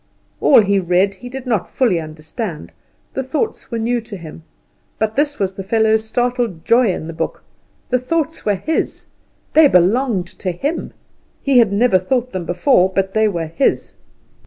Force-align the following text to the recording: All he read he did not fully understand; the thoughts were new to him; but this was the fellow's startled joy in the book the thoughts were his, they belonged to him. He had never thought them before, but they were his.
All 0.39 0.61
he 0.61 0.79
read 0.79 1.13
he 1.13 1.29
did 1.29 1.45
not 1.45 1.69
fully 1.69 1.99
understand; 1.99 2.71
the 3.13 3.21
thoughts 3.21 3.69
were 3.69 3.77
new 3.77 4.01
to 4.01 4.17
him; 4.17 4.41
but 4.97 5.15
this 5.15 5.37
was 5.37 5.53
the 5.53 5.63
fellow's 5.63 6.03
startled 6.03 6.65
joy 6.65 6.91
in 6.91 7.05
the 7.05 7.13
book 7.13 7.43
the 7.91 7.99
thoughts 7.99 8.43
were 8.43 8.55
his, 8.55 9.05
they 9.53 9.67
belonged 9.67 10.25
to 10.39 10.51
him. 10.53 10.91
He 11.43 11.59
had 11.59 11.71
never 11.71 11.99
thought 11.99 12.31
them 12.31 12.45
before, 12.45 12.91
but 12.91 13.13
they 13.13 13.27
were 13.27 13.45
his. 13.45 13.93